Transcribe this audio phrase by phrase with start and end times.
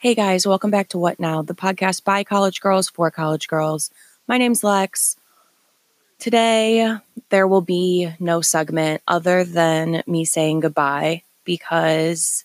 [0.00, 3.90] Hey guys, welcome back to What Now, the podcast by college girls for college girls.
[4.28, 5.16] My name's Lex.
[6.20, 6.98] Today,
[7.30, 12.44] there will be no segment other than me saying goodbye because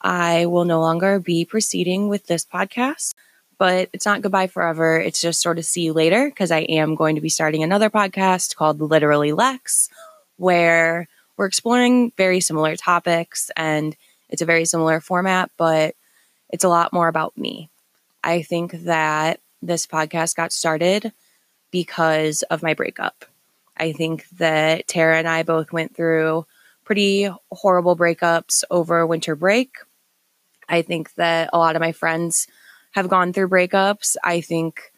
[0.00, 3.14] I will no longer be proceeding with this podcast.
[3.58, 5.00] But it's not goodbye forever.
[5.00, 7.90] It's just sort of see you later because I am going to be starting another
[7.90, 9.88] podcast called Literally Lex,
[10.36, 13.96] where we're exploring very similar topics and
[14.28, 15.96] it's a very similar format, but
[16.52, 17.70] it's a lot more about me.
[18.22, 21.12] I think that this podcast got started
[21.70, 23.24] because of my breakup.
[23.76, 26.46] I think that Tara and I both went through
[26.84, 29.76] pretty horrible breakups over winter break.
[30.68, 32.46] I think that a lot of my friends
[32.92, 34.16] have gone through breakups.
[34.22, 34.92] I think,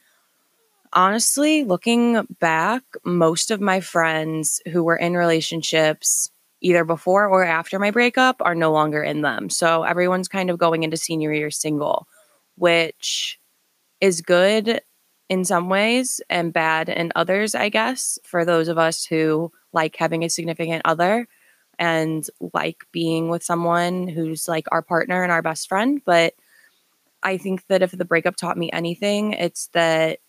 [0.93, 6.31] honestly, looking back, most of my friends who were in relationships
[6.65, 9.51] either before or after my breakup are no longer in them.
[9.51, 12.09] So everyone's kind of going into senior year single,
[12.57, 13.39] which
[14.01, 14.81] is good
[15.29, 19.95] in some ways and bad in others, I guess, for those of us who like
[19.97, 21.29] having a significant other
[21.79, 26.01] and like being with someone who's like our partner and our best friend.
[26.07, 26.33] But
[27.23, 30.21] I think that if the breakup taught me anything, it's that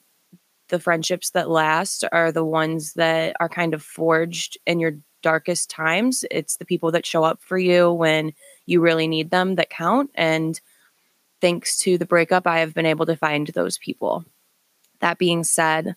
[0.68, 5.72] the friendships that last are the ones that are kind of forged in your darkest
[5.72, 6.24] times.
[6.30, 8.32] It's the people that show up for you when
[8.68, 10.12] you really need them that count.
[10.14, 10.62] And
[11.42, 14.24] thanks to the breakup, I have been able to find those people.
[15.00, 15.96] That being said,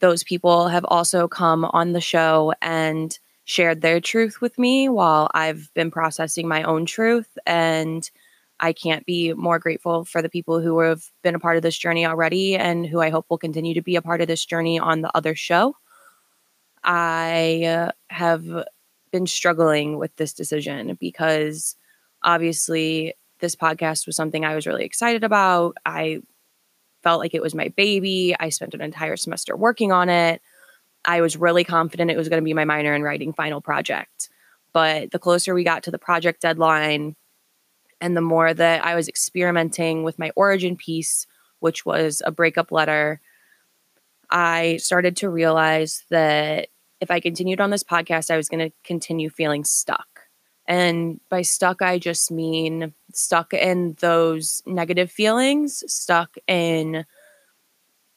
[0.00, 5.28] those people have also come on the show and shared their truth with me while
[5.34, 7.28] I've been processing my own truth.
[7.44, 8.10] And
[8.60, 11.76] I can't be more grateful for the people who have been a part of this
[11.76, 14.78] journey already and who I hope will continue to be a part of this journey
[14.78, 15.76] on the other show.
[16.84, 18.44] I have
[19.10, 21.76] been struggling with this decision because
[22.22, 25.76] obviously this podcast was something I was really excited about.
[25.86, 26.20] I
[27.02, 28.34] felt like it was my baby.
[28.38, 30.40] I spent an entire semester working on it.
[31.04, 34.30] I was really confident it was going to be my minor in writing final project.
[34.72, 37.14] But the closer we got to the project deadline,
[38.00, 41.26] and the more that I was experimenting with my origin piece,
[41.60, 43.20] which was a breakup letter,
[44.30, 46.68] I started to realize that
[47.04, 50.20] if I continued on this podcast, I was going to continue feeling stuck.
[50.66, 57.04] And by stuck, I just mean stuck in those negative feelings, stuck in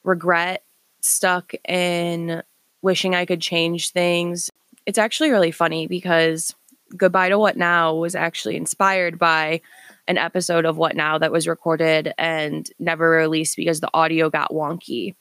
[0.06, 0.64] regret,
[1.02, 2.42] stuck in
[2.82, 4.50] wishing I could change things.
[4.86, 6.56] It's actually really funny because
[6.96, 9.60] Goodbye to What Now was actually inspired by
[10.08, 14.52] an episode of What Now that was recorded and never released because the audio got
[14.52, 15.16] wonky.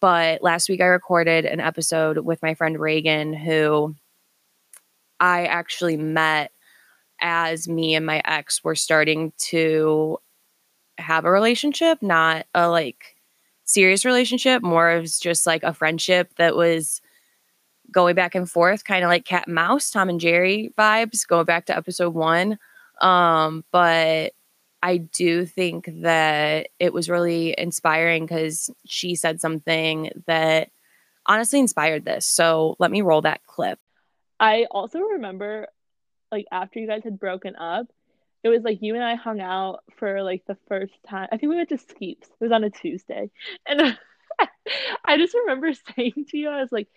[0.00, 3.94] But last week I recorded an episode with my friend Reagan, who
[5.20, 6.52] I actually met
[7.20, 10.18] as me and my ex were starting to
[10.98, 13.16] have a relationship, not a like
[13.64, 17.00] serious relationship, more of just like a friendship that was
[17.90, 21.44] going back and forth, kind of like cat and mouse, Tom and Jerry vibes, going
[21.44, 22.58] back to episode one.
[23.00, 24.32] Um, but
[24.82, 30.70] I do think that it was really inspiring because she said something that
[31.26, 32.26] honestly inspired this.
[32.26, 33.78] So let me roll that clip.
[34.40, 35.66] I also remember,
[36.30, 37.86] like, after you guys had broken up,
[38.44, 41.28] it was like you and I hung out for like the first time.
[41.32, 42.22] I think we went to Skeeps.
[42.22, 43.30] It was on a Tuesday.
[43.66, 43.98] And
[45.04, 46.88] I just remember saying to you, I was like,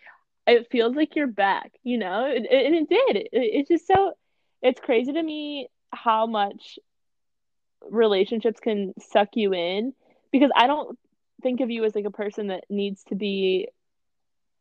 [0.48, 2.26] it feels like you're back, you know?
[2.26, 3.16] And it, did.
[3.16, 4.14] It, it's just so,
[4.62, 6.80] it's crazy to me how much
[7.90, 9.94] relationships can suck you in
[10.32, 10.98] because I don't
[11.42, 13.68] think of you as like a person that needs to be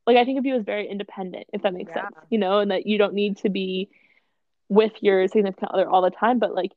[0.07, 2.03] like I think of you as very independent, if that makes yeah.
[2.03, 3.91] sense, you know, and that you don't need to be
[4.69, 6.39] with your significant other all the time.
[6.39, 6.73] But like,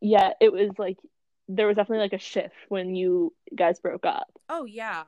[0.00, 0.98] yeah, it was like
[1.48, 4.28] there was definitely like a shift when you guys broke up.
[4.48, 5.04] Oh yeah.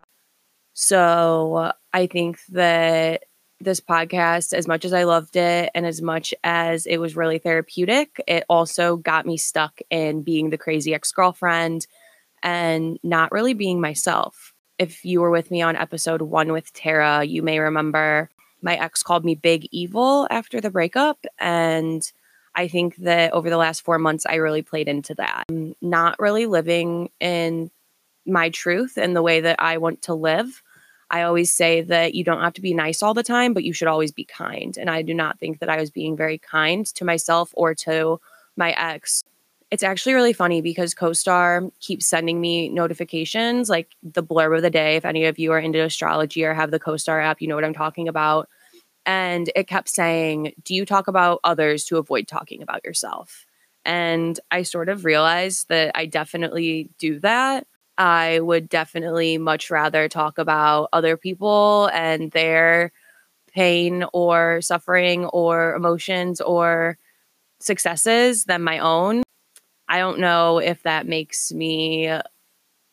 [0.73, 3.25] So uh, I think that
[3.61, 7.39] this podcast, as much as I loved it and as much as it was really
[7.39, 11.87] therapeutic, it also got me stuck in being the crazy ex girlfriend
[12.43, 14.55] and not really being myself.
[14.79, 18.31] If you were with me on episode one with Tara, you may remember
[18.63, 21.25] my ex called me big evil after the breakup.
[21.39, 22.03] And
[22.55, 25.45] I think that over the last four months, I really played into that.
[25.49, 27.71] I'm not really living in
[28.27, 30.63] my truth and the way that I want to live.
[31.11, 33.73] I always say that you don't have to be nice all the time, but you
[33.73, 34.77] should always be kind.
[34.77, 38.21] And I do not think that I was being very kind to myself or to
[38.57, 39.25] my ex.
[39.71, 44.71] It's actually really funny because CoStar keeps sending me notifications, like the blurb of the
[44.71, 44.97] day.
[44.97, 47.65] If any of you are into astrology or have the CoStar app, you know what
[47.65, 48.49] I'm talking about.
[49.07, 53.47] And it kept saying, Do you talk about others to avoid talking about yourself?
[53.85, 57.67] And I sort of realized that I definitely do that.
[57.99, 62.93] I would definitely much rather talk about other people and their
[63.53, 66.97] pain or suffering or emotions or
[67.61, 69.23] successes than my own.
[69.89, 72.11] I don't know if that makes me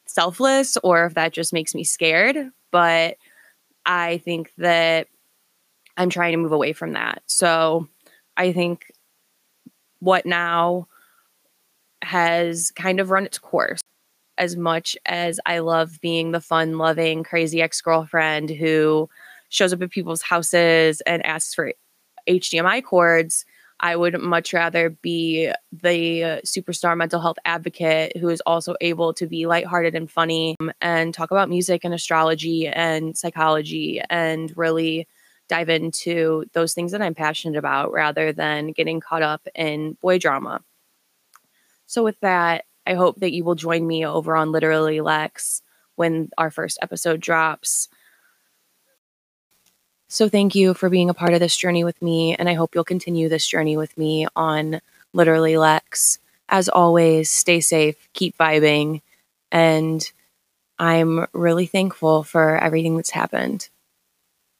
[0.07, 2.37] selfless or if that just makes me scared,
[2.71, 3.17] but
[3.85, 5.07] I think that
[5.97, 7.21] I'm trying to move away from that.
[7.27, 7.87] So
[8.37, 8.91] I think
[9.99, 10.87] what now
[12.01, 13.81] has kind of run its course.
[14.37, 19.09] As much as I love being the fun loving, crazy ex girlfriend who
[19.49, 21.73] shows up at people's houses and asks for
[22.27, 23.45] HDMI cords,
[23.79, 29.27] I would much rather be the superstar mental health advocate who is also able to
[29.27, 35.07] be lighthearted and funny um, and talk about music and astrology and psychology and really
[35.49, 40.19] dive into those things that I'm passionate about rather than getting caught up in boy
[40.19, 40.61] drama.
[41.85, 45.61] So, with that, I hope that you will join me over on Literally Lex
[45.95, 47.87] when our first episode drops.
[50.07, 52.75] So, thank you for being a part of this journey with me, and I hope
[52.75, 54.79] you'll continue this journey with me on
[55.13, 56.19] Literally Lex.
[56.47, 59.01] As always, stay safe, keep vibing,
[59.51, 60.09] and
[60.77, 63.69] I'm really thankful for everything that's happened.